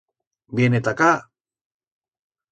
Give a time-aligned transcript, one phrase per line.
[0.57, 1.11] Viene ta acá.